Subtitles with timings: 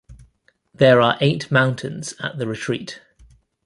[0.73, 3.01] There are eight mountains at the retreat.